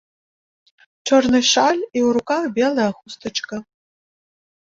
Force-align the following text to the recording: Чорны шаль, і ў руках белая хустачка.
Чорны 1.09 1.39
шаль, 1.53 1.83
і 1.97 1.99
ў 2.05 2.07
руках 2.17 2.43
белая 2.57 2.87
хустачка. 2.97 3.55